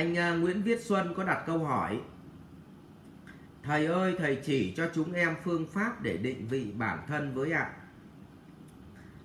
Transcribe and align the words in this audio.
anh 0.00 0.18
à, 0.18 0.34
Nguyễn 0.34 0.62
Viết 0.62 0.80
Xuân 0.80 1.14
có 1.16 1.24
đặt 1.24 1.42
câu 1.46 1.58
hỏi. 1.58 2.00
Thầy 3.62 3.86
ơi 3.86 4.16
thầy 4.18 4.36
chỉ 4.44 4.74
cho 4.76 4.90
chúng 4.94 5.12
em 5.12 5.36
phương 5.44 5.66
pháp 5.66 6.02
để 6.02 6.16
định 6.16 6.46
vị 6.48 6.72
bản 6.78 6.98
thân 7.06 7.34
với 7.34 7.52
ạ. 7.52 7.72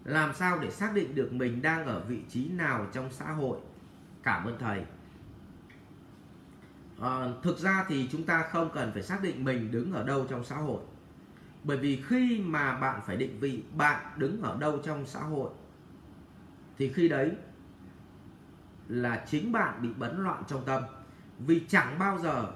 Làm 0.05 0.33
sao 0.33 0.59
để 0.59 0.71
xác 0.71 0.93
định 0.93 1.15
được 1.15 1.33
mình 1.33 1.61
đang 1.61 1.85
ở 1.85 2.03
vị 2.07 2.19
trí 2.29 2.49
nào 2.49 2.87
trong 2.93 3.11
xã 3.11 3.31
hội? 3.31 3.57
Cảm 4.23 4.45
ơn 4.45 4.57
thầy. 4.59 4.85
À, 7.01 7.27
thực 7.43 7.59
ra 7.59 7.85
thì 7.87 8.07
chúng 8.11 8.23
ta 8.23 8.43
không 8.51 8.69
cần 8.73 8.91
phải 8.93 9.03
xác 9.03 9.23
định 9.23 9.43
mình 9.43 9.71
đứng 9.71 9.93
ở 9.93 10.03
đâu 10.03 10.25
trong 10.29 10.43
xã 10.43 10.55
hội. 10.55 10.81
Bởi 11.63 11.77
vì 11.77 12.01
khi 12.07 12.41
mà 12.45 12.77
bạn 12.77 13.01
phải 13.05 13.17
định 13.17 13.39
vị 13.39 13.63
bạn 13.75 14.05
đứng 14.17 14.41
ở 14.41 14.57
đâu 14.59 14.79
trong 14.83 15.05
xã 15.05 15.19
hội 15.19 15.49
thì 16.77 16.93
khi 16.93 17.09
đấy 17.09 17.31
là 18.87 19.23
chính 19.27 19.51
bạn 19.51 19.81
bị 19.81 19.89
bấn 19.97 20.23
loạn 20.23 20.43
trong 20.47 20.65
tâm. 20.65 20.83
Vì 21.39 21.65
chẳng 21.67 21.99
bao 21.99 22.19
giờ 22.19 22.51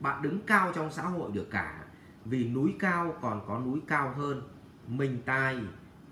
bạn 0.00 0.22
đứng 0.22 0.40
cao 0.46 0.72
trong 0.74 0.92
xã 0.92 1.02
hội 1.02 1.30
được 1.32 1.46
cả. 1.50 1.84
Vì 2.24 2.48
núi 2.48 2.76
cao 2.78 3.14
còn 3.20 3.40
có 3.46 3.58
núi 3.58 3.80
cao 3.86 4.12
hơn, 4.16 4.42
mình 4.86 5.22
tài 5.24 5.58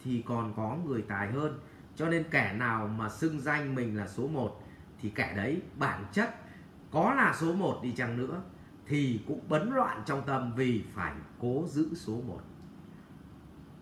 thì 0.04 0.22
còn 0.26 0.52
có 0.56 0.76
người 0.86 1.02
tài 1.02 1.32
hơn. 1.32 1.58
Cho 1.96 2.08
nên 2.08 2.24
kẻ 2.30 2.52
nào 2.52 2.88
mà 2.88 3.08
xưng 3.08 3.40
danh 3.40 3.74
mình 3.74 3.96
là 3.96 4.08
số 4.08 4.28
1 4.28 4.62
thì 5.00 5.10
kẻ 5.10 5.34
đấy 5.36 5.62
bản 5.78 6.04
chất 6.12 6.34
có 6.90 7.14
là 7.14 7.34
số 7.38 7.52
1 7.52 7.80
đi 7.82 7.92
chăng 7.92 8.16
nữa, 8.16 8.42
thì 8.86 9.20
cũng 9.26 9.40
bấn 9.48 9.70
loạn 9.70 10.02
trong 10.06 10.22
tâm 10.26 10.52
vì 10.56 10.84
phải 10.94 11.12
cố 11.40 11.64
giữ 11.68 11.94
số 11.94 12.20
1 12.26 12.40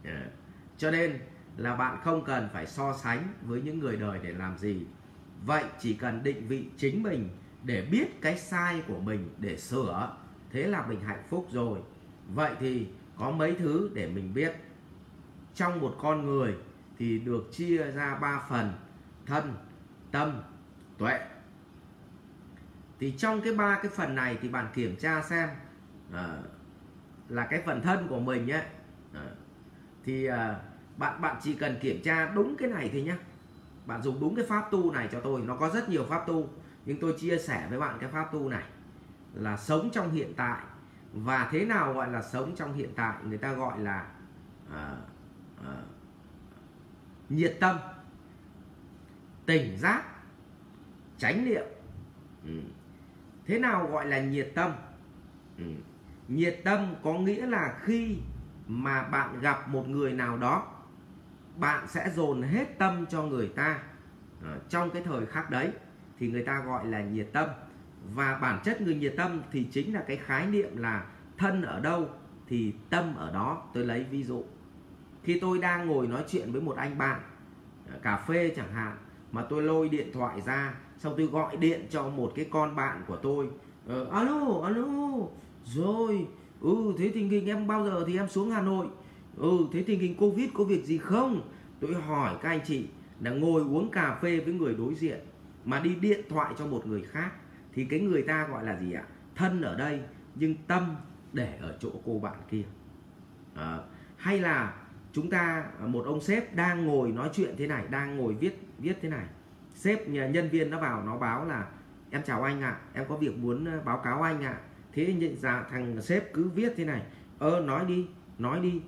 yeah. 0.05 0.17
Ờ, 0.17 0.31
cho 0.77 0.91
nên 0.91 1.19
là 1.57 1.77
bạn 1.77 1.99
không 2.05 2.25
cần 2.25 2.49
phải 2.53 2.67
so 2.67 2.93
sánh 2.93 3.29
với 3.43 3.63
những 3.63 3.79
người 3.79 3.97
đời 3.97 4.21
để 4.23 4.33
làm 4.33 4.59
gì. 4.59 4.87
Vậy 5.47 5.65
chỉ 5.81 5.95
cần 5.95 6.23
định 6.23 6.49
vị 6.49 6.69
chính 6.77 7.03
mình 7.03 7.29
để 7.63 7.87
biết 7.91 8.21
cái 8.23 8.39
sai 8.39 8.83
của 8.89 8.99
mình 8.99 9.35
để 9.39 9.57
sửa 9.57 10.17
thế 10.51 10.67
là 10.67 10.87
mình 10.87 11.01
hạnh 11.01 11.23
phúc 11.29 11.49
rồi. 11.51 11.79
Vậy 12.35 12.53
thì 12.61 12.87
có 13.17 13.31
mấy 13.31 13.55
thứ 13.55 13.91
để 13.95 14.11
mình 14.11 14.35
biết. 14.35 14.57
Trong 15.55 15.81
một 15.81 15.97
con 16.01 16.27
người 16.27 16.55
thì 16.99 17.19
được 17.19 17.49
chia 17.53 17.77
ra 17.77 18.15
ba 18.15 18.47
phần 18.49 18.73
thân 19.27 19.55
tâm 20.11 20.43
tuệ. 20.99 21.21
Thì 23.01 23.15
trong 23.19 23.41
cái 23.41 23.55
ba 23.55 23.79
cái 23.83 23.93
phần 23.97 24.15
này 24.15 24.39
thì 24.43 24.49
bạn 24.49 24.67
kiểm 24.75 24.97
tra 24.97 25.23
xem 25.23 25.49
à, 26.13 26.39
là 27.29 27.47
cái 27.47 27.63
phần 27.67 27.83
thân 27.83 28.07
của 28.09 28.21
mình 28.21 28.51
ấy 28.51 28.63
à, 29.15 29.27
thì 30.05 30.27
à, 30.27 30.61
bạn 30.97 31.21
bạn 31.21 31.37
chỉ 31.43 31.55
cần 31.55 31.77
kiểm 31.81 32.03
tra 32.03 32.33
đúng 32.35 32.57
cái 32.57 32.69
này 32.69 32.91
thôi 32.93 33.03
nhé 33.03 33.17
bạn 33.87 34.03
dùng 34.03 34.21
đúng 34.21 34.35
cái 34.35 34.45
pháp 34.49 34.71
tu 34.71 34.93
này 34.93 35.09
cho 35.13 35.21
tôi. 35.21 35.41
Nó 35.41 35.57
có 35.57 35.71
rất 35.71 35.89
nhiều 35.89 36.05
pháp 36.09 36.27
tu 36.27 36.49
nhưng 36.85 37.01
tôi 37.01 37.15
chia 37.19 37.39
sẻ 37.39 37.67
với 37.71 37.79
bạn 37.79 37.99
cái 38.01 38.11
pháp 38.11 38.33
tu 38.33 38.49
này. 38.49 38.65
Là 39.35 39.57
sống 39.57 39.91
trong 39.93 40.11
hiện 40.11 40.33
tại. 40.37 40.63
Và 41.13 41.49
thế 41.51 41.65
nào 41.65 41.95
gọi 41.95 42.11
là 42.11 42.23
sống 42.23 42.55
trong 42.57 42.75
hiện 42.75 42.91
tại? 42.97 43.17
Người 43.25 43.39
ta 43.39 43.53
gọi 43.53 43.81
là 43.81 44.07
à, 44.73 44.97
à, 45.65 45.77
nhiệt 47.29 47.57
tâm 47.61 47.77
tỉnh 49.47 49.79
giác 49.79 50.05
chánh 51.19 51.45
niệm. 51.45 51.65
Ừ. 52.45 52.61
thế 53.47 53.59
nào 53.59 53.89
gọi 53.93 54.07
là 54.07 54.21
nhiệt 54.21 54.53
tâm? 54.55 54.73
Ừ. 55.59 55.65
nhiệt 56.29 56.61
tâm 56.65 56.95
có 57.03 57.13
nghĩa 57.15 57.47
là 57.47 57.79
khi 57.83 58.19
mà 58.67 59.03
bạn 59.03 59.41
gặp 59.41 59.69
một 59.69 59.89
người 59.89 60.13
nào 60.13 60.39
đó 60.39 60.74
bạn 61.57 61.89
sẽ 61.89 62.11
dồn 62.17 62.43
hết 62.43 62.79
tâm 62.79 63.07
cho 63.07 63.23
người 63.23 63.49
ta. 63.49 63.83
À, 64.45 64.59
trong 64.69 64.91
cái 64.91 65.03
thời 65.03 65.27
khắc 65.27 65.51
đấy 65.51 65.71
thì 66.19 66.29
người 66.29 66.43
ta 66.43 66.63
gọi 66.67 66.87
là 66.87 67.03
nhiệt 67.03 67.29
tâm. 67.33 67.49
Và 68.15 68.39
bản 68.43 68.61
chất 68.65 68.81
người 68.81 68.95
nhiệt 68.95 69.15
tâm 69.17 69.43
thì 69.53 69.65
chính 69.73 69.95
là 69.95 70.05
cái 70.07 70.17
khái 70.17 70.47
niệm 70.47 70.77
là 70.77 71.07
thân 71.39 71.63
ở 71.63 71.81
đâu 71.81 72.09
thì 72.49 72.73
tâm 72.91 73.15
ở 73.17 73.33
đó. 73.33 73.63
Tôi 73.75 73.85
lấy 73.85 74.05
ví 74.11 74.23
dụ 74.23 74.45
khi 75.25 75.39
tôi 75.41 75.59
đang 75.59 75.87
ngồi 75.87 76.07
nói 76.07 76.25
chuyện 76.29 76.53
với 76.53 76.61
một 76.61 76.77
anh 76.77 76.99
bạn 76.99 77.21
ờ, 77.91 77.99
cà 78.03 78.17
phê 78.17 78.53
chẳng 78.57 78.73
hạn 78.73 78.97
mà 79.33 79.43
tôi 79.43 79.63
lôi 79.63 79.89
điện 79.89 80.11
thoại 80.13 80.41
ra 80.41 80.75
xong 80.99 81.15
tôi 81.17 81.27
gọi 81.27 81.57
điện 81.57 81.87
cho 81.91 82.09
một 82.09 82.33
cái 82.35 82.47
con 82.51 82.77
bạn 82.77 83.03
của 83.07 83.17
tôi 83.17 83.49
ờ, 83.87 84.09
alo 84.13 84.61
alo 84.65 84.87
rồi 85.65 86.27
ừ 86.61 86.95
thế 86.99 87.11
tình 87.15 87.29
hình 87.29 87.47
em 87.47 87.67
bao 87.67 87.85
giờ 87.85 88.05
thì 88.07 88.17
em 88.19 88.29
xuống 88.29 88.51
hà 88.51 88.63
nội? 88.63 88.87
Ừ 89.37 89.59
thế 89.73 89.83
tình 89.87 90.01
hình 90.01 90.17
covid 90.17 90.51
có 90.55 90.65
việc 90.65 90.85
gì 90.85 90.99
không? 90.99 91.41
Tôi 91.81 91.95
hỏi 91.95 92.37
các 92.43 92.49
anh 92.49 92.61
chị 92.65 92.87
là 93.21 93.31
ngồi 93.31 93.63
uống 93.63 93.91
cà 93.91 94.19
phê 94.23 94.41
với 94.41 94.55
người 94.55 94.75
đối 94.75 94.95
diện 94.95 95.19
mà 95.65 95.81
đi 95.81 95.95
điện 95.95 96.21
thoại 96.29 96.55
cho 96.59 96.67
một 96.67 96.87
người 96.87 97.03
khác 97.03 97.33
thì 97.73 97.85
cái 97.85 98.01
người 98.01 98.23
ta 98.23 98.47
gọi 98.47 98.65
là 98.65 98.81
gì 98.81 98.93
ạ? 98.93 99.05
Thân 99.35 99.63
ở 99.63 99.75
đây 99.75 100.01
nhưng 100.35 100.55
tâm 100.67 100.97
để 101.33 101.59
ở 101.61 101.77
chỗ 101.81 101.91
cô 102.05 102.19
bạn 102.19 102.37
kia. 102.51 102.63
À, 103.55 103.79
hay 104.17 104.41
là 104.41 104.75
chúng 105.13 105.31
ta 105.31 105.65
một 105.81 106.05
ông 106.07 106.21
sếp 106.21 106.55
đang 106.55 106.87
ngồi 106.87 107.13
nói 107.13 107.31
chuyện 107.33 107.55
thế 107.59 107.67
này 107.67 107.85
đang 107.91 108.17
ngồi 108.17 108.35
viết 108.35 108.69
viết 108.79 108.99
thế 109.03 109.09
này. 109.09 109.27
Sếp 109.75 110.09
nhân 110.09 110.49
viên 110.49 110.71
nó 110.71 110.81
vào 110.81 111.03
nó 111.05 111.19
báo 111.19 111.45
là 111.45 111.67
em 112.11 112.23
chào 112.23 112.43
anh 112.43 112.61
ạ 112.61 112.71
à, 112.71 112.81
em 112.93 113.05
có 113.09 113.17
việc 113.17 113.39
muốn 113.39 113.65
ờ, 113.65 113.81
báo 113.85 113.99
cáo 113.99 114.23
anh 114.23 114.43
ạ. 114.43 114.49
À. 114.49 114.63
thế 114.93 115.15
nhận 115.15 115.37
ra 115.37 115.53
dạ, 115.53 115.67
thằng 115.71 116.03
sếp 116.03 116.33
cứ 116.33 116.49
viết 116.49 116.73
thế 116.77 116.85
này 116.85 117.03
ơ 117.39 117.61
nói 117.67 117.85
đi 117.87 118.07
nói 118.39 118.61
đi 118.61 118.83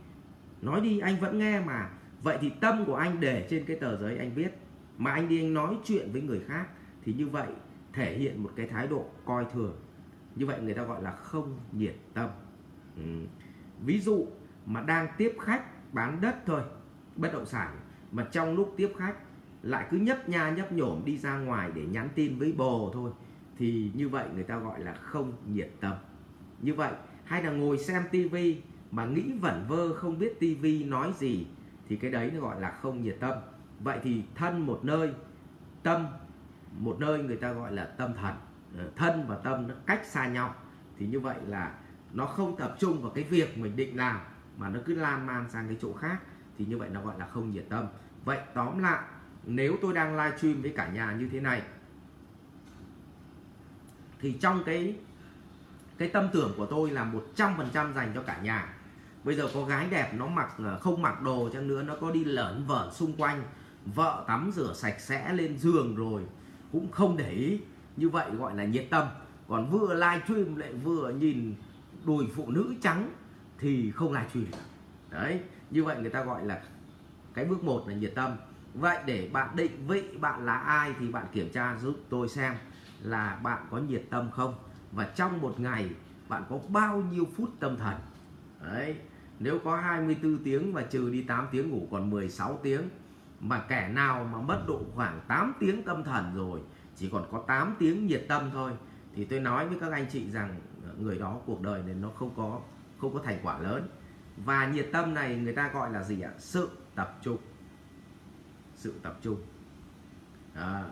nói 0.63 0.81
đi 0.81 0.99
anh 0.99 1.17
vẫn 1.21 1.39
nghe 1.39 1.61
mà 1.61 1.91
vậy 2.27 2.39
thì 2.41 2.51
tâm 2.61 2.85
của 2.85 2.95
anh 2.95 3.21
để 3.21 3.47
trên 3.51 3.65
cái 3.65 3.77
tờ 3.77 3.97
giấy 3.97 4.19
anh 4.19 4.35
viết, 4.35 4.59
mà 4.99 5.11
anh 5.11 5.29
đi 5.29 5.41
anh 5.41 5.55
nói 5.55 5.77
chuyện 5.85 6.13
với 6.13 6.23
người 6.23 6.41
khác, 6.47 6.67
thì 7.05 7.13
như 7.13 7.27
vậy 7.27 7.49
thể 7.93 8.19
hiện 8.19 8.43
một 8.43 8.51
cái 8.57 8.67
thái 8.67 8.87
độ 8.87 9.05
coi 9.25 9.47
thường. 9.53 9.77
Như 10.37 10.47
vậy 10.47 10.61
người 10.63 10.75
ta 10.75 10.83
gọi 10.83 11.03
là 11.03 11.13
không 11.13 11.59
nhiệt 11.73 11.95
tâm. 12.15 12.31
Ừ. 12.97 13.03
ví 13.85 14.01
dụ 14.01 14.27
mà 14.67 14.81
đang 14.81 15.09
tiếp 15.19 15.37
khách 15.41 15.95
bán 15.95 16.21
đất 16.21 16.37
thôi, 16.47 16.63
bất 17.17 17.33
động 17.33 17.47
sản, 17.47 17.77
mà 18.13 18.27
trong 18.33 18.55
lúc 18.55 18.75
tiếp 18.77 18.93
khách 18.99 19.15
lại 19.63 19.87
cứ 19.91 19.97
nhấp 19.97 20.29
nha 20.29 20.51
nhấp 20.51 20.73
nhổm 20.73 21.03
đi 21.05 21.19
ra 21.19 21.39
ngoài 21.39 21.71
để 21.75 21.87
nhắn 21.87 22.09
tin 22.15 22.39
với 22.39 22.53
bồ 22.53 22.91
thôi, 22.95 23.11
thì 23.59 23.91
như 23.95 24.09
vậy 24.09 24.27
người 24.35 24.45
ta 24.45 24.59
gọi 24.59 24.81
là 24.81 24.95
không 24.95 25.33
nhiệt 25.47 25.71
tâm. 25.81 25.95
Như 26.63 26.75
vậy, 26.75 26.93
hay 27.25 27.43
là 27.43 27.51
ngồi 27.51 27.79
xem 27.79 28.03
tivi 28.11 28.63
mà 28.91 29.07
nghĩ 29.07 29.33
vẩn 29.41 29.65
vơ 29.69 29.95
không 29.95 30.19
biết 30.19 30.41
tivi 30.41 30.85
nói 30.85 31.13
gì 31.19 31.47
thì 31.89 31.97
cái 31.97 32.11
đấy 32.11 32.31
nó 32.35 32.41
gọi 32.41 32.61
là 32.61 32.71
không 32.71 33.03
nhiệt 33.03 33.17
tâm. 33.21 33.39
Vậy 33.81 33.99
thì 34.03 34.23
thân 34.35 34.67
một 34.67 34.81
nơi, 34.83 35.13
tâm 35.83 36.07
một 36.79 36.97
nơi 37.01 37.23
người 37.23 37.37
ta 37.37 37.53
gọi 37.53 37.73
là 37.73 37.85
tâm 37.85 38.15
thần. 38.15 38.35
Ờ, 38.79 38.91
thân 38.97 39.25
và 39.29 39.37
tâm 39.37 39.69
nó 39.69 39.75
cách 39.87 40.07
xa 40.07 40.27
nhau. 40.27 40.55
Thì 40.99 41.07
như 41.07 41.21
vậy 41.21 41.37
là 41.47 41.75
nó 42.13 42.27
không 42.27 42.57
tập 42.57 42.77
trung 42.79 43.03
vào 43.03 43.11
cái 43.11 43.25
việc 43.25 43.59
mình 43.59 43.77
định 43.77 43.97
làm, 43.97 44.21
mà 44.57 44.69
nó 44.69 44.81
cứ 44.87 44.95
lan 44.95 45.27
man 45.27 45.51
sang 45.51 45.67
cái 45.69 45.77
chỗ 45.81 45.93
khác. 45.93 46.19
Thì 46.59 46.65
như 46.65 46.79
vậy 46.79 46.89
nó 46.93 47.03
gọi 47.03 47.19
là 47.19 47.27
không 47.27 47.51
nhiệt 47.51 47.65
tâm. 47.69 47.87
Vậy 48.25 48.39
tóm 48.55 48.79
lại, 48.79 49.03
nếu 49.45 49.77
tôi 49.83 49.95
đang 49.95 50.17
live 50.17 50.37
stream 50.37 50.63
với 50.63 50.73
cả 50.77 50.89
nhà 50.89 51.13
như 51.13 51.29
thế 51.33 51.41
này, 51.41 51.63
thì 54.21 54.33
trong 54.41 54.63
cái 54.67 54.97
cái 55.99 56.09
tâm 56.09 56.29
tưởng 56.33 56.55
của 56.57 56.67
tôi 56.67 56.91
là 56.91 57.13
100% 57.37 57.95
dành 57.95 58.13
cho 58.15 58.23
cả 58.23 58.41
nhà 58.43 58.76
bây 59.27 59.35
giờ 59.35 59.49
có 59.55 59.65
gái 59.65 59.87
đẹp 59.91 60.15
nó 60.15 60.27
mặc 60.27 60.55
ờ, 60.59 60.79
không 60.79 61.03
mặc 61.03 61.23
đồ 61.23 61.49
chăng 61.53 61.69
nữa, 61.69 61.83
nó 61.83 61.97
có 62.01 62.11
đi 62.11 62.25
lởn 62.25 62.65
vởn 62.67 62.93
xung 62.93 63.13
quanh. 63.13 63.43
Vợ 63.95 64.25
tắm 64.27 64.51
rửa 64.55 64.73
sạch 64.75 65.01
sẽ 65.01 65.33
lên 65.33 65.59
giường 65.59 65.97
rồi, 65.97 66.23
cũng 66.73 66.91
không 66.91 67.17
để 67.17 67.31
ý. 67.31 67.61
Như 67.97 68.09
vậy 68.09 68.31
gọi 68.31 68.57
là 68.57 68.65
nhiệt 68.65 68.87
tâm. 68.91 69.07
Còn 69.49 69.71
vừa 69.71 69.95
live 69.95 70.21
stream 70.25 70.57
lại 70.57 70.73
vừa 70.73 71.11
nhìn 71.11 71.55
đùi 72.05 72.27
phụ 72.37 72.51
nữ 72.51 72.75
trắng 72.83 73.11
thì 73.59 73.91
không 73.91 74.13
live 74.13 74.29
stream 74.29 74.47
đấy, 75.11 75.41
như 75.71 75.85
vậy 75.85 75.97
người 76.01 76.11
ta 76.11 76.25
gọi 76.25 76.45
là 76.45 76.63
cái 77.35 77.45
bước 77.45 77.65
một 77.65 77.89
là 77.89 77.95
nhiệt 77.95 78.13
tâm. 78.15 78.37
Vậy 78.75 78.99
để 79.07 79.31
bạn 79.33 79.57
định 79.57 79.87
vị 79.87 80.03
bạn 80.21 80.47
là 80.47 80.59
ai 80.59 80.95
thì 81.01 81.09
bạn 81.09 81.27
kiểm 81.33 81.51
tra 81.53 81.77
giúp 81.83 81.97
tôi 82.09 82.29
xem 82.29 82.55
là 83.03 83.41
bạn 83.43 83.67
có 83.71 83.79
nhiệt 83.79 84.03
tâm 84.11 84.31
không. 84.31 84.55
Và 84.93 85.05
trong 85.05 85.41
một 85.41 85.61
ngày 85.61 85.91
bạn 86.29 86.43
có 86.49 86.59
bao 86.69 87.03
nhiêu 87.13 87.25
phút 87.37 87.51
tâm 87.61 87.77
thần. 87.77 87.95
Đấy 88.65 88.97
nếu 89.38 89.59
có 89.65 89.77
24 89.77 90.38
tiếng 90.44 90.72
và 90.72 90.83
trừ 90.83 91.10
đi 91.10 91.22
8 91.22 91.48
tiếng 91.50 91.71
ngủ 91.71 91.88
còn 91.91 92.10
16 92.10 92.60
tiếng 92.62 92.83
mà 93.41 93.59
kẻ 93.68 93.88
nào 93.88 94.28
mà 94.33 94.41
mất 94.41 94.65
độ 94.66 94.80
khoảng 94.94 95.21
8 95.28 95.53
tiếng 95.60 95.83
tâm 95.83 96.04
thần 96.04 96.34
rồi 96.34 96.60
chỉ 96.97 97.09
còn 97.12 97.24
có 97.30 97.44
8 97.47 97.77
tiếng 97.78 98.06
nhiệt 98.06 98.24
tâm 98.28 98.50
thôi 98.53 98.72
thì 99.15 99.24
tôi 99.24 99.41
nói 99.41 99.68
với 99.68 99.78
các 99.80 99.92
anh 99.92 100.06
chị 100.12 100.30
rằng 100.30 100.60
người 100.98 101.18
đó 101.18 101.41
cuộc 101.47 101.62
đời 101.62 101.83
này 101.83 101.94
nó 101.94 102.09
không 102.09 102.30
có 102.36 102.60
không 102.98 103.15
có 103.15 103.21
thành 103.24 103.38
quả 103.42 103.59
lớn. 103.59 103.88
Và 104.44 104.66
nhiệt 104.66 104.88
tâm 104.92 105.15
này 105.15 105.36
người 105.36 105.53
ta 105.53 105.71
gọi 105.74 105.92
là 105.92 106.03
gì 106.03 106.21
ạ? 106.21 106.30
Sự 106.38 106.71
tập 106.94 107.18
trung. 107.22 107.36
Sự 108.74 108.94
tập 109.03 109.18
trung. 109.22 109.36
À, 110.54 110.84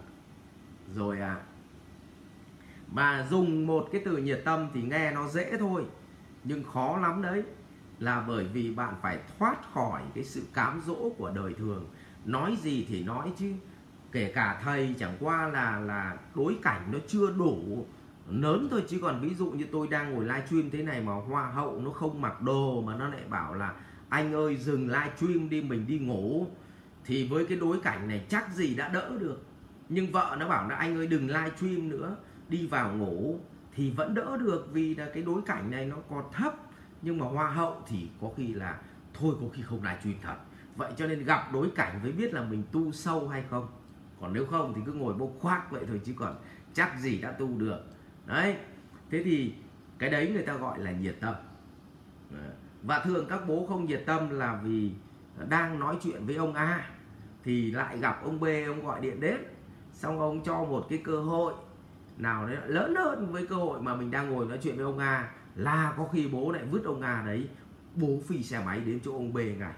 rồi 0.95 1.21
à 1.21 1.43
mà 2.93 3.27
dùng 3.31 3.67
một 3.67 3.89
cái 3.93 4.03
từ 4.05 4.17
nhiệt 4.17 4.43
tâm 4.45 4.69
thì 4.75 4.83
nghe 4.83 5.13
nó 5.13 5.29
dễ 5.29 5.57
thôi 5.59 5.85
nhưng 6.45 6.65
khó 6.65 6.99
lắm 6.99 7.23
đấy 7.23 7.43
là 7.99 8.25
bởi 8.29 8.45
vì 8.45 8.71
bạn 8.71 8.95
phải 9.03 9.19
thoát 9.39 9.73
khỏi 9.73 10.03
cái 10.15 10.25
sự 10.25 10.43
cám 10.55 10.83
dỗ 10.87 11.11
của 11.19 11.31
đời 11.31 11.55
thường. 11.55 11.87
Nói 12.25 12.57
gì 12.63 12.87
thì 12.89 13.05
nói 13.05 13.33
chứ. 13.39 13.53
Kể 14.13 14.33
cả 14.35 14.61
thầy 14.65 14.95
chẳng 14.99 15.17
qua 15.21 15.49
là 15.49 15.81
là 15.81 16.17
đối 16.35 16.57
cảnh 16.63 16.89
nó 16.93 16.99
chưa 17.07 17.31
đủ 17.31 17.87
lớn 18.29 18.69
thôi. 18.71 18.85
Chứ 18.89 18.99
còn 19.03 19.21
ví 19.21 19.35
dụ 19.35 19.51
như 19.51 19.67
tôi 19.73 19.89
đang 19.89 20.15
ngồi 20.15 20.25
livestream 20.25 20.71
thế 20.71 20.83
này 20.83 21.01
mà 21.01 21.13
hoa 21.15 21.47
hậu 21.47 21.81
nó 21.81 21.91
không 21.91 22.21
mặc 22.21 22.43
đồ 22.43 22.83
mà 22.83 22.97
nó 22.97 23.09
lại 23.09 23.23
bảo 23.31 23.55
là, 23.55 23.75
anh 24.09 24.33
ơi, 24.35 24.57
dừng 24.57 24.89
livestream 24.89 25.49
đi, 25.49 25.63
mình 25.63 25.87
đi 25.87 25.99
ngủ. 25.99 26.47
Thì 27.05 27.29
với 27.29 27.47
cái 27.47 27.59
đối 27.59 27.81
cảnh 27.81 28.09
này 28.09 28.27
chắc 28.29 28.55
gì 28.55 28.75
đã 28.75 28.89
đỡ 28.89 29.11
được. 29.19 29.43
Nhưng 29.89 30.13
vợ 30.13 30.37
nó 30.41 30.49
bảo 30.49 30.69
là, 30.69 30.77
anh 30.77 30.97
ơi, 30.97 31.07
đừng 31.07 31.27
livestream 31.27 31.89
nữa, 31.89 32.17
đi 32.49 32.67
vào 32.67 32.93
ngủ. 32.93 33.41
Thì 33.75 33.91
vẫn 33.91 34.15
đỡ 34.15 34.37
được 34.37 34.69
vì 34.73 34.95
là 34.95 35.11
cái 35.15 35.23
đối 35.23 35.43
cảnh 35.43 35.71
này 35.71 35.85
nó 35.85 35.97
còn 36.11 36.25
thấp 36.33 36.55
nhưng 37.05 37.19
mà 37.19 37.27
hoa 37.27 37.51
hậu 37.51 37.83
thì 37.87 38.09
có 38.21 38.31
khi 38.37 38.55
là 38.55 38.79
thôi 39.15 39.35
có 39.41 39.47
khi 39.53 39.63
không 39.63 39.83
livestream 39.83 40.17
thật. 40.23 40.37
Vậy 40.77 40.93
cho 40.97 41.07
nên 41.07 41.25
gặp 41.25 41.53
đối 41.53 41.71
cảnh 41.71 42.03
mới 42.03 42.13
biết 42.13 42.35
là 42.35 42.43
mình 42.43 42.63
tu 42.73 42.93
sâu 42.93 43.29
hay 43.29 43.45
không? 43.51 43.67
Còn 44.21 44.33
nếu 44.33 44.47
không 44.47 44.73
thì 44.77 44.81
cứ 44.87 44.93
ngồi 44.93 45.15
bốc 45.15 45.31
khoác 45.41 45.71
vậy 45.71 45.85
thôi 45.89 46.01
chứ 46.05 46.15
còn 46.17 46.37
chắc 46.75 47.01
gì 47.01 47.19
đã 47.19 47.33
tu 47.33 47.59
được. 47.59 47.81
Đấy. 48.27 48.57
Thế 49.11 49.23
thì 49.25 49.55
cái 49.99 50.11
đấy 50.11 50.31
người 50.33 50.43
ta 50.43 50.55
gọi 50.55 50.79
là 50.79 50.91
nhiệt 50.91 51.17
tâm. 51.21 51.35
Và 52.83 52.99
thường 52.99 53.27
các 53.29 53.41
bố 53.49 53.67
không 53.69 53.87
nhiệt 53.87 54.03
tâm 54.07 54.31
là 54.31 54.61
vì 54.65 54.93
đang 55.49 55.81
nói 55.81 55.97
chuyện 56.03 56.27
với 56.27 56.37
ông 56.37 56.55
A, 56.55 56.91
thì 57.45 57.71
lại 57.71 57.99
gặp 57.99 58.21
ông 58.25 58.41
B, 58.41 58.45
ông 58.67 58.87
gọi 58.87 59.01
điện 59.01 59.21
đến. 59.21 59.37
Xong 59.93 60.21
ông 60.21 60.45
cho 60.45 60.65
một 60.65 60.87
cái 60.89 60.99
cơ 61.05 61.21
hội 61.21 61.55
nào 62.17 62.47
đấy, 62.47 62.57
lớn 62.67 62.95
hơn 62.95 63.33
với 63.33 63.47
cơ 63.47 63.57
hội 63.57 63.83
mà 63.83 63.97
mình 63.97 64.11
đang 64.11 64.31
ngồi 64.31 64.47
nói 64.47 64.59
chuyện 64.63 64.77
với 64.77 64.85
ông 64.85 64.99
A 64.99 65.33
là 65.57 65.95
có 65.97 66.09
khi 66.13 66.29
bố 66.29 66.53
lại 66.53 66.65
vứt 66.65 66.85
ông 66.85 67.01
A 67.01 67.23
đấy 67.27 67.49
bố 67.95 68.21
phi 68.29 68.43
xe 68.43 68.63
máy 68.65 68.81
đến 68.81 69.01
chỗ 69.05 69.13
ông 69.13 69.33
B 69.33 69.37
ngay. 69.37 69.75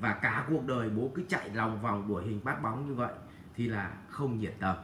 Và 0.00 0.14
cả 0.22 0.46
cuộc 0.48 0.66
đời 0.66 0.90
bố 0.90 1.10
cứ 1.14 1.22
chạy 1.28 1.50
lòng 1.54 1.82
vòng 1.82 2.08
đuổi 2.08 2.24
hình 2.24 2.40
bắt 2.44 2.62
bóng 2.62 2.88
như 2.88 2.94
vậy 2.94 3.12
thì 3.54 3.68
là 3.68 3.92
không 4.08 4.38
nhiệt 4.38 4.54
tâm. 4.60 4.76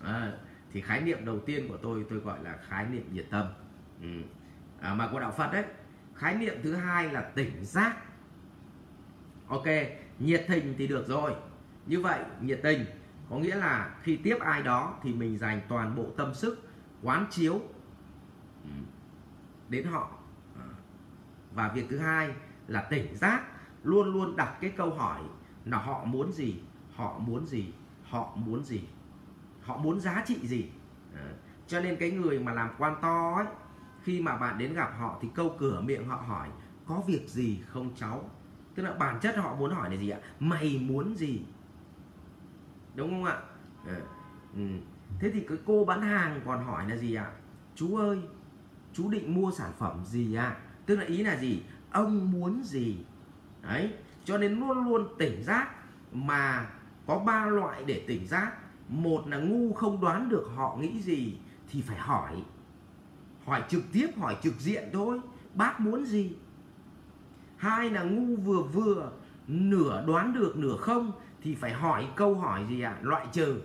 À, 0.00 0.32
thì 0.72 0.80
khái 0.80 1.00
niệm 1.00 1.24
đầu 1.24 1.40
tiên 1.40 1.68
của 1.68 1.76
tôi 1.76 2.04
tôi 2.10 2.18
gọi 2.18 2.44
là 2.44 2.58
khái 2.68 2.86
niệm 2.86 3.08
nhiệt 3.12 3.26
tâm. 3.30 3.46
Ừ. 4.00 4.08
à, 4.80 4.94
mà 4.94 5.08
của 5.12 5.20
đạo 5.20 5.34
Phật 5.36 5.52
đấy 5.52 5.64
khái 6.14 6.34
niệm 6.34 6.54
thứ 6.62 6.74
hai 6.74 7.12
là 7.12 7.20
tỉnh 7.20 7.64
giác. 7.64 7.96
Ok 9.48 9.66
nhiệt 10.18 10.44
tình 10.48 10.74
thì 10.78 10.86
được 10.86 11.08
rồi. 11.08 11.34
Như 11.86 12.00
vậy 12.00 12.20
nhiệt 12.40 12.60
tình 12.62 12.84
có 13.30 13.36
nghĩa 13.36 13.56
là 13.56 13.96
khi 14.02 14.16
tiếp 14.16 14.36
ai 14.40 14.62
đó 14.62 14.98
thì 15.02 15.12
mình 15.14 15.38
dành 15.38 15.60
toàn 15.68 15.96
bộ 15.96 16.06
tâm 16.16 16.34
sức 16.34 16.68
quán 17.02 17.26
chiếu. 17.30 17.60
Ừ 18.64 18.70
đến 19.68 19.86
họ. 19.86 20.10
Ờ. 20.56 20.68
Và 21.54 21.68
việc 21.68 21.86
thứ 21.90 21.98
hai 21.98 22.34
là 22.68 22.80
tỉnh 22.80 23.16
giác 23.16 23.42
luôn 23.82 24.12
luôn 24.12 24.36
đặt 24.36 24.56
cái 24.60 24.70
câu 24.76 24.90
hỏi 24.90 25.20
là 25.64 25.78
họ 25.78 26.04
muốn 26.04 26.32
gì, 26.32 26.60
họ 26.94 27.18
muốn 27.18 27.46
gì, 27.46 27.72
họ 28.02 28.32
muốn 28.36 28.64
gì, 28.64 28.80
họ 29.62 29.76
muốn 29.76 30.00
giá 30.00 30.22
trị 30.26 30.46
gì. 30.46 30.70
Ờ. 31.14 31.34
Cho 31.66 31.80
nên 31.80 31.96
cái 31.96 32.10
người 32.10 32.38
mà 32.38 32.52
làm 32.52 32.70
quan 32.78 32.96
to 33.02 33.34
ấy, 33.36 33.46
khi 34.02 34.20
mà 34.20 34.36
bạn 34.36 34.58
đến 34.58 34.74
gặp 34.74 34.90
họ 34.98 35.18
thì 35.22 35.28
câu 35.34 35.56
cửa 35.58 35.80
miệng 35.80 36.08
họ 36.08 36.16
hỏi, 36.16 36.48
có 36.86 37.02
việc 37.06 37.28
gì 37.28 37.62
không 37.66 37.90
cháu? 37.96 38.30
Tức 38.74 38.82
là 38.82 38.92
bản 38.92 39.20
chất 39.20 39.36
họ 39.36 39.54
muốn 39.54 39.70
hỏi 39.70 39.90
là 39.90 39.96
gì 39.96 40.10
ạ? 40.10 40.18
Mày 40.40 40.78
muốn 40.78 41.14
gì? 41.14 41.42
Đúng 42.94 43.10
không 43.10 43.24
ạ? 43.24 43.38
Ờ. 43.86 44.00
Ừ. 44.54 44.62
thế 45.20 45.30
thì 45.30 45.40
cái 45.48 45.58
cô 45.66 45.84
bán 45.84 46.02
hàng 46.02 46.40
còn 46.46 46.64
hỏi 46.64 46.88
là 46.88 46.96
gì 46.96 47.14
ạ? 47.14 47.30
Chú 47.74 47.96
ơi 47.96 48.20
chú 48.96 49.08
định 49.08 49.34
mua 49.34 49.50
sản 49.50 49.72
phẩm 49.78 50.04
gì 50.04 50.34
ạ 50.34 50.56
tức 50.86 50.96
là 50.96 51.04
ý 51.04 51.22
là 51.22 51.36
gì? 51.36 51.62
Ông 51.90 52.30
muốn 52.30 52.62
gì? 52.64 52.96
Đấy, 53.62 53.92
cho 54.24 54.38
nên 54.38 54.60
luôn 54.60 54.84
luôn 54.84 55.08
tỉnh 55.18 55.42
giác 55.42 55.70
mà 56.12 56.66
có 57.06 57.18
ba 57.18 57.46
loại 57.46 57.84
để 57.86 58.04
tỉnh 58.06 58.26
giác. 58.26 58.52
Một 58.88 59.28
là 59.28 59.36
ngu 59.36 59.72
không 59.72 60.00
đoán 60.00 60.28
được 60.28 60.50
họ 60.56 60.76
nghĩ 60.80 61.00
gì 61.00 61.38
thì 61.70 61.82
phải 61.82 61.98
hỏi. 61.98 62.32
Hỏi 63.44 63.62
trực 63.68 63.82
tiếp, 63.92 64.08
hỏi 64.16 64.36
trực 64.42 64.54
diện 64.58 64.84
thôi. 64.92 65.20
Bác 65.54 65.80
muốn 65.80 66.04
gì? 66.04 66.36
Hai 67.56 67.90
là 67.90 68.02
ngu 68.02 68.36
vừa 68.36 68.62
vừa, 68.62 69.12
nửa 69.48 70.04
đoán 70.06 70.32
được, 70.32 70.56
nửa 70.56 70.76
không 70.76 71.12
thì 71.42 71.54
phải 71.54 71.72
hỏi 71.72 72.08
câu 72.16 72.34
hỏi 72.34 72.64
gì 72.68 72.80
ạ? 72.80 72.90
À? 72.90 73.02
loại 73.02 73.26
trừ. 73.32 73.60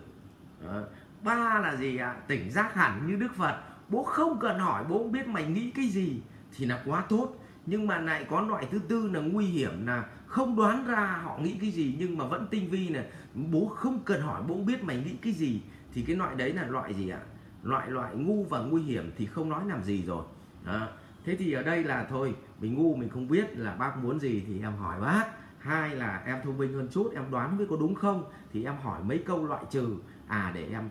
Đó. 0.66 0.82
ba 1.24 1.60
là 1.60 1.76
gì 1.76 1.98
ạ? 1.98 2.08
À? 2.08 2.20
tỉnh 2.28 2.52
giác 2.52 2.74
hẳn 2.74 3.08
như 3.08 3.16
đức 3.16 3.36
phật 3.36 3.71
bố 3.92 4.04
không 4.04 4.40
cần 4.40 4.60
hỏi 4.60 4.84
bố 4.90 5.04
biết 5.04 5.28
mày 5.28 5.46
nghĩ 5.46 5.72
cái 5.72 5.86
gì 5.86 6.22
thì 6.58 6.66
là 6.66 6.84
quá 6.86 7.04
tốt. 7.10 7.36
Nhưng 7.66 7.88
mà 7.88 7.98
lại 7.98 8.26
có 8.30 8.42
loại 8.42 8.68
thứ 8.72 8.80
tư 8.80 9.10
là 9.14 9.20
nguy 9.20 9.46
hiểm 9.46 9.88
là 9.88 10.06
không 10.26 10.56
đoán 10.56 10.88
ra 10.88 11.22
họ 11.24 11.38
nghĩ 11.38 11.58
cái 11.62 11.72
gì 11.72 11.96
nhưng 12.00 12.18
mà 12.18 12.26
vẫn 12.26 12.48
tinh 12.52 12.70
vi 12.70 12.90
này. 12.90 13.06
Bố 13.52 13.66
không 13.66 14.00
cần 14.06 14.22
hỏi 14.22 14.44
bố 14.48 14.56
biết 14.56 14.84
mày 14.84 14.98
nghĩ 14.98 15.16
cái 15.22 15.34
gì 15.34 15.62
thì 15.94 16.02
cái 16.02 16.16
loại 16.16 16.36
đấy 16.36 16.54
là 16.54 16.68
loại 16.68 16.94
gì 16.94 17.10
ạ? 17.10 17.20
Loại 17.64 17.90
loại 17.90 18.16
ngu 18.16 18.44
và 18.44 18.60
nguy 18.60 18.82
hiểm 18.82 19.12
thì 19.18 19.26
không 19.26 19.50
nói 19.50 19.64
làm 19.68 19.84
gì 19.84 20.04
rồi. 20.04 20.24
À, 20.66 20.88
thế 21.26 21.36
thì 21.36 21.54
ở 21.54 21.64
đây 21.64 21.84
là 21.84 22.06
thôi 22.10 22.36
mình 22.60 22.74
ngu 22.74 22.96
mình 22.96 23.10
không 23.10 23.28
biết 23.28 23.58
là 23.58 23.76
bác 23.76 23.98
muốn 23.98 24.20
gì 24.20 24.44
thì 24.48 24.62
em 24.62 24.74
hỏi 24.74 25.02
bác. 25.02 25.26
Hai 25.60 25.96
là 25.96 26.24
em 26.26 26.38
thông 26.44 26.58
minh 26.58 26.74
hơn 26.74 26.88
chút 26.92 27.12
em 27.16 27.32
đoán 27.32 27.58
với 27.58 27.68
có 27.70 27.78
đúng 27.80 27.96
không 27.96 28.24
thì 28.54 28.66
em 28.66 28.76
hỏi 28.84 29.04
mấy 29.04 29.18
câu 29.18 29.46
loại 29.46 29.64
trừ. 29.72 29.96
À 30.28 30.52
để 30.56 30.68
em 30.72 30.90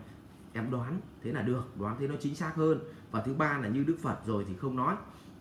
em 0.53 0.71
đoán 0.71 0.99
thế 1.23 1.31
là 1.31 1.41
được, 1.41 1.77
đoán 1.79 1.95
thế 1.99 2.07
nó 2.07 2.15
chính 2.19 2.35
xác 2.35 2.55
hơn. 2.55 2.79
Và 3.11 3.21
thứ 3.21 3.33
ba 3.33 3.57
là 3.57 3.67
như 3.67 3.83
đức 3.83 3.97
phật 4.01 4.25
rồi 4.25 4.45
thì 4.47 4.55
không 4.55 4.75
nói. 4.75 4.95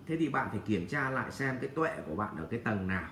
Thế 0.06 0.16
thì 0.16 0.28
bạn 0.28 0.48
phải 0.50 0.60
kiểm 0.66 0.86
tra 0.86 1.10
lại 1.10 1.32
xem 1.32 1.58
cái 1.60 1.70
tuệ 1.70 1.96
của 2.06 2.14
bạn 2.14 2.36
ở 2.36 2.46
cái 2.50 2.60
tầng 2.60 2.86
nào 2.86 3.08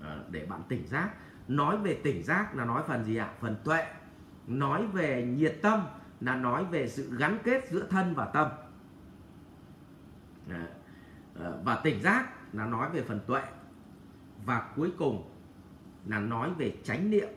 ờ, 0.00 0.24
để 0.30 0.46
bạn 0.46 0.62
tỉnh 0.68 0.86
giác. 0.86 1.10
Nói 1.48 1.76
về 1.78 2.00
tỉnh 2.04 2.22
giác 2.22 2.56
là 2.56 2.64
nói 2.64 2.82
phần 2.86 3.04
gì 3.04 3.16
ạ? 3.16 3.32
Phần 3.40 3.56
tuệ. 3.64 3.86
Nói 4.46 4.86
về 4.86 5.26
nhiệt 5.26 5.58
tâm 5.62 5.80
là 6.20 6.36
nói 6.36 6.64
về 6.64 6.88
sự 6.88 7.16
gắn 7.18 7.38
kết 7.44 7.68
giữa 7.70 7.86
thân 7.90 8.14
và 8.14 8.24
tâm. 8.24 8.48
Ờ, 10.50 10.66
ờ, 11.34 11.60
và 11.64 11.80
tỉnh 11.84 12.00
giác 12.00 12.54
là 12.54 12.66
nói 12.66 12.90
về 12.90 13.02
phần 13.02 13.20
tuệ. 13.26 13.42
Và 14.44 14.72
cuối 14.76 14.92
cùng 14.98 15.30
là 16.06 16.18
nói 16.18 16.50
về 16.58 16.76
chánh 16.84 17.10
niệm. 17.10 17.28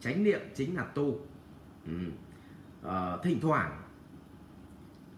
Chánh 0.00 0.24
niệm 0.24 0.40
chính 0.54 0.76
là 0.76 0.84
tu. 0.84 1.20
Ừ. 1.86 1.92
Ờ, 2.82 3.20
thỉnh 3.22 3.40
thoảng 3.40 3.82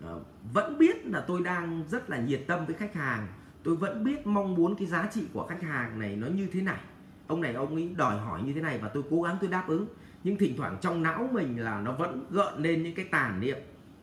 uh, 0.05 0.23
vẫn 0.53 0.79
biết 0.79 1.07
là 1.07 1.25
tôi 1.27 1.43
đang 1.43 1.85
rất 1.89 2.11
là 2.11 2.19
nhiệt 2.19 2.45
tâm 2.47 2.67
với 2.67 2.75
khách 2.75 2.95
hàng. 2.95 3.27
Tôi 3.63 3.77
vẫn 3.77 4.05
biết 4.05 4.27
mong 4.27 4.55
muốn 4.55 4.75
cái 4.77 4.87
giá 4.87 5.09
trị 5.13 5.27
của 5.33 5.47
khách 5.47 5.63
hàng 5.63 5.99
này 5.99 6.17
nó 6.17 6.27
như 6.27 6.49
thế 6.53 6.61
này. 6.61 6.81
Ông 7.27 7.41
này 7.41 7.55
ông 7.55 7.75
ấy 7.75 7.95
đòi 7.97 8.19
hỏi 8.19 8.43
như 8.43 8.53
thế 8.53 8.61
này 8.61 8.79
và 8.79 8.89
tôi 8.89 9.03
cố 9.11 9.23
gắng 9.23 9.37
tôi 9.41 9.51
đáp 9.51 9.65
ứng. 9.69 9.87
Nhưng 10.25 10.37
thỉnh 10.37 10.55
thoảng 10.57 10.77
trong 10.81 11.03
não 11.03 11.29
mình 11.33 11.65
là 11.65 11.81
nó 11.81 11.93
vẫn 11.93 12.27
gợn 12.31 12.63
lên 12.63 12.83
những 12.83 12.95
cái 12.95 13.05
tàn 13.05 13.41
niệm. 13.41 13.59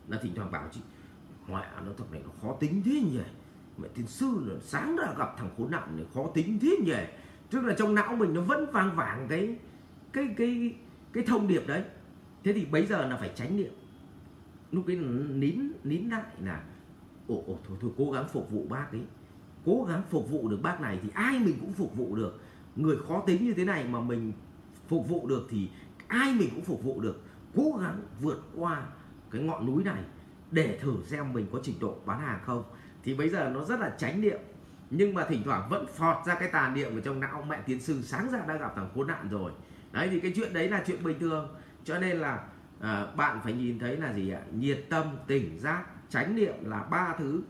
Là 0.08 0.20
thỉnh 0.22 0.32
thoảng 0.36 0.52
bảo 0.52 0.64
chị 0.72 0.82
ngoại 1.48 1.68
à, 1.76 1.82
nó 1.86 1.92
thật 1.98 2.06
này 2.12 2.22
nó 2.26 2.32
khó 2.42 2.56
tính 2.60 2.82
thế 2.86 2.92
nhỉ? 2.92 3.20
Mẹ 3.78 3.88
tiến 3.96 4.08
sư 4.08 4.28
là 4.46 4.56
sáng 4.62 4.96
ra 4.96 5.14
gặp 5.18 5.36
thằng 5.38 5.50
khốn 5.58 5.72
nạn 5.72 5.98
này 5.98 6.06
khó 6.14 6.28
tính 6.34 6.60
thế 6.62 6.78
nhỉ? 6.86 6.94
Tức 7.50 7.62
là 7.66 7.76
trong 7.78 7.96
não 7.96 8.16
mình 8.16 8.34
nó 8.34 8.42
vẫn 8.42 8.72
vang 8.72 8.96
vàng 8.96 9.26
cái 9.30 9.56
cái 10.14 10.34
cái 10.38 10.76
cái 11.14 11.24
thông 11.28 11.48
điệp 11.48 11.68
đấy 11.68 11.84
thế 12.44 12.54
thì 12.54 12.66
bây 12.66 12.86
giờ 12.86 13.08
là 13.08 13.18
phải 13.18 13.32
tránh 13.36 13.58
niệm. 13.58 13.72
Lúc 14.72 14.88
ấy 14.88 14.96
nín 15.30 15.72
nín 15.84 16.10
lại 16.10 16.24
là 16.44 16.64
ồ, 17.28 17.44
ồ 17.48 17.60
thôi 17.68 17.78
thôi 17.82 17.92
cố 17.98 18.12
gắng 18.12 18.28
phục 18.28 18.52
vụ 18.52 18.66
bác 18.70 18.92
ấy. 18.92 19.02
Cố 19.66 19.86
gắng 19.90 20.02
phục 20.10 20.30
vụ 20.30 20.48
được 20.48 20.60
bác 20.62 20.82
này 20.82 21.00
thì 21.04 21.10
ai 21.14 21.40
mình 21.40 21.58
cũng 21.62 21.74
phục 21.74 21.96
vụ 21.98 22.16
được. 22.16 22.40
Người 22.76 22.98
khó 23.08 23.24
tính 23.28 23.46
như 23.46 23.54
thế 23.54 23.66
này 23.66 23.84
mà 23.84 24.00
mình 24.00 24.34
phục 24.88 25.10
vụ 25.10 25.28
được 25.28 25.48
thì 25.50 25.70
ai 26.08 26.34
mình 26.34 26.50
cũng 26.56 26.64
phục 26.64 26.84
vụ 26.84 27.02
được. 27.02 27.22
Cố 27.56 27.80
gắng 27.82 28.02
vượt 28.22 28.42
qua 28.56 28.84
cái 29.32 29.42
ngọn 29.42 29.66
núi 29.66 29.84
này 29.84 30.04
để 30.52 30.78
thử 30.82 30.96
xem 31.06 31.34
mình 31.34 31.46
có 31.52 31.60
trình 31.64 31.76
độ 31.80 31.96
bán 32.06 32.20
hàng 32.20 32.40
không. 32.44 32.64
Thì 33.04 33.14
bây 33.14 33.30
giờ 33.30 33.52
nó 33.54 33.66
rất 33.66 33.80
là 33.80 33.96
tránh 33.98 34.22
niệm 34.22 34.40
nhưng 34.90 35.14
mà 35.14 35.26
thỉnh 35.26 35.42
thoảng 35.46 35.70
vẫn 35.70 35.86
phọt 35.96 36.26
ra 36.26 36.36
cái 36.36 36.50
tàn 36.52 36.74
niệm 36.74 36.96
ở 36.96 37.02
trong 37.02 37.20
não. 37.20 37.46
Mẹ 37.50 37.62
tiến 37.66 37.82
sư 37.82 38.02
sáng 38.02 38.32
ra 38.32 38.46
đã 38.48 38.58
gặp 38.58 38.74
thằng 38.76 38.90
khốn 38.96 39.08
nạn 39.08 39.28
rồi. 39.30 39.52
Đấy 39.92 40.08
thì 40.12 40.20
cái 40.20 40.34
chuyện 40.36 40.54
đấy 40.54 40.70
là 40.70 40.84
chuyện 40.88 41.04
bình 41.04 41.20
thường 41.20 41.50
cho 41.88 42.00
nên 42.00 42.18
là 42.18 42.44
à, 42.80 43.06
bạn 43.18 43.40
phải 43.44 43.54
nhìn 43.54 43.80
thấy 43.80 43.98
là 43.98 44.14
gì 44.14 44.30
ạ 44.30 44.42
nhiệt 44.52 44.86
tâm 44.90 45.18
tỉnh 45.28 45.60
giác 45.60 45.86
tránh 46.10 46.36
niệm 46.36 46.54
là 46.62 46.84
ba 46.84 47.16
thứ 47.18 47.42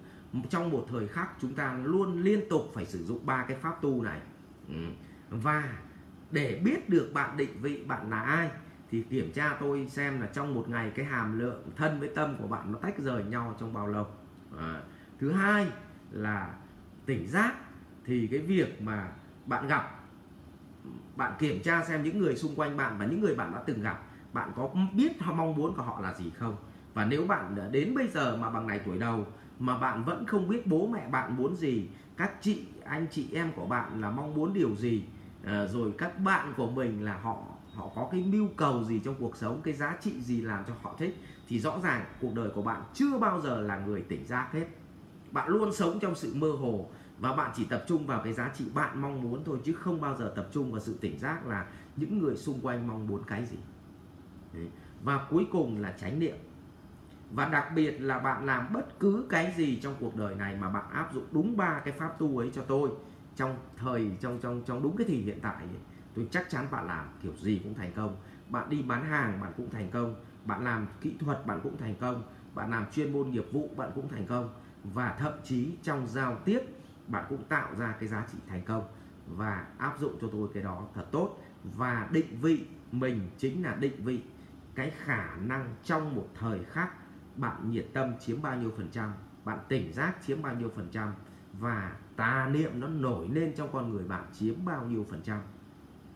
trong 0.50 0.70
một 0.70 0.86
thời 0.90 1.08
khắc 1.08 1.30
chúng 1.42 1.54
ta 1.54 1.80
luôn 1.84 2.22
liên 2.22 2.50
tục 2.50 2.72
phải 2.74 2.86
sử 2.86 3.04
dụng 3.04 3.26
ba 3.26 3.46
cái 3.48 3.58
pháp 3.58 3.82
tu 3.82 4.04
này 4.04 4.20
ừ. 4.68 4.86
và 5.30 5.74
để 6.32 6.62
biết 6.64 6.90
được 6.90 7.12
bạn 7.14 7.38
định 7.38 7.62
vị 7.62 7.84
bạn 7.88 8.10
là 8.10 8.22
ai 8.22 8.50
thì 8.92 9.02
kiểm 9.02 9.32
tra 9.32 9.58
tôi 9.60 9.88
xem 9.90 10.22
là 10.22 10.28
trong 10.28 10.54
một 10.54 10.70
ngày 10.70 10.92
cái 10.96 11.06
hàm 11.06 11.40
lượng 11.40 11.64
thân 11.76 12.00
với 12.00 12.10
tâm 12.16 12.36
của 12.38 12.48
bạn 12.48 12.72
nó 12.72 12.80
tách 12.80 12.98
rời 12.98 13.24
nhau 13.24 13.56
trong 13.60 13.74
bao 13.74 13.88
lâu 13.88 14.08
à. 14.58 14.82
thứ 15.20 15.32
hai 15.32 15.68
là 16.12 16.56
tỉnh 17.06 17.28
giác 17.28 17.54
thì 18.06 18.28
cái 18.32 18.40
việc 18.40 18.82
mà 18.82 19.08
bạn 19.46 19.68
gặp 19.68 20.00
bạn 21.16 21.34
kiểm 21.40 21.62
tra 21.64 21.84
xem 21.84 22.04
những 22.04 22.20
người 22.20 22.36
xung 22.36 22.56
quanh 22.56 22.78
bạn 22.78 22.98
và 22.98 23.06
những 23.06 23.22
người 23.22 23.36
bạn 23.36 23.52
đã 23.54 23.64
từng 23.66 23.82
gặp 23.82 24.07
bạn 24.34 24.52
có 24.56 24.70
biết 24.94 25.22
họ 25.22 25.34
mong 25.34 25.56
muốn 25.56 25.76
của 25.76 25.82
họ 25.82 26.00
là 26.02 26.14
gì 26.14 26.30
không? 26.30 26.56
Và 26.94 27.06
nếu 27.06 27.26
bạn 27.28 27.72
đến 27.72 27.96
bây 27.96 28.08
giờ 28.08 28.38
mà 28.38 28.50
bằng 28.50 28.68
này 28.68 28.80
tuổi 28.86 28.98
đầu 28.98 29.26
mà 29.60 29.78
bạn 29.78 30.04
vẫn 30.04 30.26
không 30.26 30.48
biết 30.48 30.68
bố 30.68 30.88
mẹ 30.88 31.08
bạn 31.10 31.38
muốn 31.38 31.56
gì 31.56 31.90
các 32.18 32.42
chị 32.42 32.66
anh 32.86 33.08
chị 33.12 33.28
em 33.34 33.52
của 33.56 33.66
bạn 33.66 34.02
là 34.02 34.12
mong 34.12 34.34
muốn 34.34 34.54
điều 34.54 34.76
gì 34.76 35.04
à, 35.46 35.68
rồi 35.68 35.94
các 35.98 36.20
bạn 36.20 36.54
của 36.58 36.70
mình 36.70 37.06
là 37.06 37.18
họ 37.18 37.38
họ 37.74 37.92
có 37.96 38.08
cái 38.12 38.24
mưu 38.24 38.48
cầu 38.56 38.84
gì 38.84 39.02
trong 39.06 39.16
cuộc 39.20 39.38
sống 39.38 39.62
cái 39.64 39.74
giá 39.74 39.98
trị 40.02 40.22
gì 40.22 40.42
làm 40.42 40.64
cho 40.68 40.74
họ 40.82 40.96
thích 40.98 41.18
thì 41.48 41.60
rõ 41.60 41.80
ràng 41.84 42.06
cuộc 42.22 42.36
đời 42.36 42.50
của 42.50 42.62
bạn 42.62 42.82
chưa 42.94 43.18
bao 43.18 43.42
giờ 43.42 43.62
là 43.62 43.80
người 43.80 44.02
tỉnh 44.02 44.26
giác 44.26 44.50
hết. 44.54 44.66
Bạn 45.32 45.50
luôn 45.50 45.74
sống 45.74 46.00
trong 46.00 46.16
sự 46.16 46.34
mơ 46.36 46.52
hồ 46.52 46.90
và 47.20 47.34
bạn 47.34 47.52
chỉ 47.56 47.66
tập 47.66 47.84
trung 47.88 48.08
vào 48.08 48.22
cái 48.24 48.34
giá 48.34 48.52
trị 48.58 48.66
bạn 48.74 49.02
mong 49.02 49.22
muốn 49.22 49.44
thôi 49.46 49.60
chứ 49.64 49.74
không 49.74 50.02
bao 50.02 50.16
giờ 50.16 50.34
tập 50.36 50.48
trung 50.52 50.72
vào 50.72 50.82
sự 50.82 50.98
tỉnh 51.02 51.20
giác 51.20 51.48
là 51.48 51.66
những 51.96 52.20
người 52.20 52.36
xung 52.36 52.60
quanh 52.62 52.88
mong 52.88 53.08
muốn 53.08 53.24
cái 53.28 53.46
gì. 53.46 53.58
Đấy. 54.54 54.68
và 55.04 55.28
cuối 55.30 55.48
cùng 55.52 55.82
là 55.82 55.92
chánh 55.92 56.20
niệm. 56.20 56.36
Và 57.32 57.46
đặc 57.46 57.72
biệt 57.76 58.02
là 58.02 58.20
bạn 58.20 58.46
làm 58.46 58.74
bất 58.74 59.00
cứ 59.00 59.26
cái 59.30 59.54
gì 59.58 59.80
trong 59.84 59.96
cuộc 60.00 60.16
đời 60.16 60.36
này 60.36 60.56
mà 60.56 60.70
bạn 60.70 60.90
áp 60.92 61.14
dụng 61.14 61.26
đúng 61.32 61.58
ba 61.58 61.82
cái 61.86 61.94
pháp 61.94 62.20
tu 62.20 62.38
ấy 62.38 62.52
cho 62.54 62.62
tôi 62.62 62.90
trong 63.36 63.58
thời 63.78 64.12
trong 64.20 64.40
trong 64.42 64.62
trong 64.66 64.84
đúng 64.84 64.98
cái 64.98 65.08
thì 65.10 65.22
hiện 65.22 65.40
tại 65.42 65.56
ấy, 65.56 65.80
tôi 66.16 66.28
chắc 66.32 66.50
chắn 66.50 66.68
bạn 66.72 66.88
làm 66.88 67.06
kiểu 67.22 67.34
gì 67.36 67.62
cũng 67.64 67.74
thành 67.74 67.92
công. 67.96 68.16
Bạn 68.50 68.70
đi 68.70 68.82
bán 68.82 69.04
hàng 69.04 69.40
bạn 69.42 69.54
cũng 69.58 69.70
thành 69.70 69.90
công. 69.92 70.16
Bạn 70.46 70.64
làm 70.64 70.88
kỹ 71.02 71.16
thuật 71.20 71.46
bạn 71.46 71.60
cũng 71.64 71.78
thành 71.78 71.96
công. 71.96 72.24
Bạn 72.56 72.72
làm 72.72 72.86
chuyên 72.92 73.14
môn 73.14 73.30
nghiệp 73.30 73.46
vụ 73.52 73.70
bạn 73.78 73.92
cũng 73.96 74.10
thành 74.10 74.26
công. 74.26 74.50
Và 74.84 75.16
thậm 75.20 75.34
chí 75.44 75.72
trong 75.84 76.08
giao 76.08 76.36
tiếp 76.46 76.60
bạn 77.08 77.26
cũng 77.30 77.44
tạo 77.44 77.76
ra 77.76 77.96
cái 78.00 78.10
giá 78.10 78.26
trị 78.32 78.38
thành 78.48 78.62
công. 78.62 78.88
Và 79.28 79.66
áp 79.78 80.00
dụng 80.00 80.18
cho 80.22 80.28
tôi 80.32 80.50
cái 80.54 80.64
đó 80.64 80.88
thật 80.94 81.06
tốt. 81.12 81.38
Và 81.64 82.08
định 82.12 82.38
vị 82.42 82.66
mình 82.92 83.30
chính 83.38 83.64
là 83.64 83.76
định 83.76 84.04
vị 84.04 84.22
cái 84.78 84.92
khả 84.98 85.36
năng 85.36 85.76
trong 85.84 86.16
một 86.16 86.28
thời 86.40 86.64
khắc 86.64 86.90
bạn 87.36 87.70
nhiệt 87.70 87.86
tâm 87.94 88.14
chiếm 88.20 88.42
bao 88.42 88.58
nhiêu 88.58 88.72
phần 88.78 88.90
trăm 88.92 89.14
bạn 89.46 89.60
tỉnh 89.68 89.94
giác 89.94 90.16
chiếm 90.26 90.42
bao 90.42 90.56
nhiêu 90.56 90.70
phần 90.76 90.88
trăm 90.92 91.14
và 91.54 91.96
tà 92.16 92.50
niệm 92.54 92.80
nó 92.80 92.88
nổi 92.88 93.28
lên 93.30 93.54
trong 93.56 93.70
con 93.74 93.90
người 93.90 94.04
bạn 94.04 94.26
chiếm 94.34 94.66
bao 94.66 94.86
nhiêu 94.86 95.06
phần 95.10 95.22
trăm. 95.24 95.40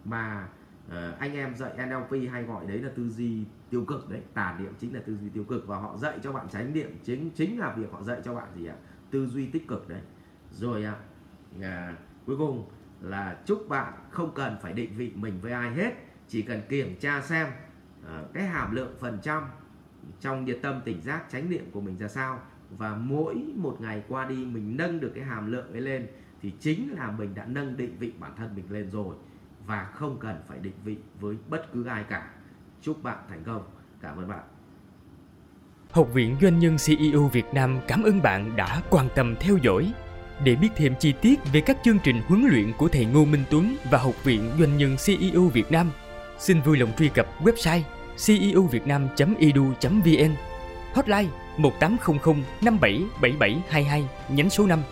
Mà 0.06 0.48
uh, 0.88 0.94
anh 1.20 1.34
em 1.34 1.56
dạy 1.56 1.74
NLP 1.88 2.32
hay 2.32 2.44
gọi 2.44 2.66
đấy 2.66 2.78
là 2.82 2.90
tư 2.96 3.10
duy 3.10 3.44
tiêu 3.70 3.86
cực 3.88 4.10
đấy 4.10 4.22
tà 4.34 4.56
niệm 4.60 4.74
chính 4.80 4.94
là 4.94 5.00
tư 5.06 5.18
duy 5.18 5.30
tiêu 5.30 5.44
cực 5.44 5.68
và 5.68 5.78
họ 5.78 5.98
dạy 5.98 6.20
cho 6.24 6.32
bạn 6.32 6.48
tránh 6.52 6.74
niệm 6.74 6.98
chính 7.04 7.30
chính 7.36 7.60
là 7.60 7.74
việc 7.74 7.92
họ 7.92 8.04
dạy 8.04 8.22
cho 8.24 8.36
bạn 8.36 8.48
gì 8.56 8.66
ạ? 8.66 8.76
Tư 9.12 9.28
duy 9.28 9.46
tích 9.46 9.68
cực 9.68 9.90
đấy. 9.90 10.02
Rồi 10.52 10.86
ạ 10.86 10.96
à, 11.62 11.96
cuối 12.26 12.38
cùng 12.38 12.70
là 13.02 13.38
chúc 13.46 13.70
bạn 13.70 13.94
không 14.10 14.32
cần 14.36 14.58
phải 14.62 14.74
định 14.74 14.96
vị 14.96 15.12
mình 15.16 15.40
với 15.42 15.52
ai 15.52 15.72
hết 15.74 15.94
chỉ 16.28 16.42
cần 16.42 16.62
kiểm 16.70 16.96
tra 17.00 17.22
xem 17.22 17.48
Ờ, 18.06 18.26
cái 18.34 18.44
hàm 18.44 18.76
lượng 18.76 18.96
phần 19.00 19.20
trăm 19.22 19.44
trong 20.20 20.46
nhiệt 20.46 20.60
tâm 20.62 20.82
tỉnh 20.86 21.02
giác 21.02 21.24
chánh 21.32 21.50
niệm 21.50 21.72
của 21.72 21.82
mình 21.82 21.98
ra 21.98 22.08
sao? 22.08 22.40
Và 22.78 22.96
mỗi 22.96 23.36
một 23.56 23.78
ngày 23.82 24.04
qua 24.08 24.26
đi 24.26 24.46
mình 24.46 24.78
nâng 24.78 25.00
được 25.00 25.12
cái 25.16 25.24
hàm 25.24 25.52
lượng 25.52 25.72
ấy 25.72 25.82
lên 25.82 26.08
thì 26.42 26.52
chính 26.60 26.94
là 26.94 27.12
mình 27.12 27.36
đã 27.36 27.46
nâng 27.46 27.78
định 27.78 27.96
vị 28.00 28.14
bản 28.20 28.32
thân 28.38 28.56
mình 28.56 28.66
lên 28.70 28.90
rồi 28.92 29.16
và 29.66 29.84
không 29.84 30.18
cần 30.20 30.42
phải 30.48 30.60
định 30.60 30.74
vị 30.84 30.98
với 31.20 31.36
bất 31.50 31.74
cứ 31.74 31.86
ai 31.86 32.04
cả. 32.04 32.30
Chúc 32.82 33.04
bạn 33.04 33.18
thành 33.30 33.44
công. 33.44 33.64
Cảm 34.02 34.18
ơn 34.18 34.28
bạn. 34.28 34.44
Học 35.92 36.14
viện 36.14 36.36
Doanh 36.42 36.60
nhân 36.60 36.78
CEO 36.86 37.28
Việt 37.28 37.46
Nam 37.54 37.80
cảm 37.88 38.04
ơn 38.04 38.22
bạn 38.22 38.56
đã 38.56 38.82
quan 38.90 39.08
tâm 39.16 39.36
theo 39.40 39.58
dõi. 39.58 39.94
Để 40.46 40.56
biết 40.56 40.70
thêm 40.76 40.94
chi 41.00 41.14
tiết 41.22 41.40
về 41.54 41.62
các 41.62 41.78
chương 41.84 41.98
trình 42.04 42.22
huấn 42.28 42.46
luyện 42.46 42.72
của 42.78 42.88
thầy 42.88 43.06
Ngô 43.06 43.26
Minh 43.26 43.44
Tuấn 43.52 43.76
và 43.92 43.98
Học 43.98 44.24
viện 44.24 44.52
Doanh 44.60 44.78
nhân 44.78 44.96
CEO 45.06 45.48
Việt 45.48 45.72
Nam, 45.72 45.92
xin 46.42 46.62
vui 46.62 46.78
lòng 46.78 46.92
truy 46.98 47.10
cập 47.10 47.44
website 47.44 47.82
ceuvietnam.edu.vn 48.28 50.32
Hotline 50.94 51.30
1800 51.58 52.36
577722 52.62 54.04
nhánh 54.30 54.50
số 54.50 54.68
5 54.68 54.84